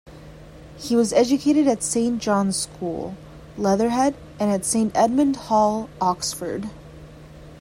He 0.79 0.95
was 0.95 1.13
educated 1.13 1.67
at 1.67 1.83
Saint 1.83 2.23
John's 2.23 2.55
School, 2.55 3.13
Leatherhead, 3.55 4.15
and 4.39 4.49
at 4.49 4.65
Saint 4.65 4.97
Edmund 4.97 5.35
Hall, 5.35 5.89
Oxford. 6.01 6.71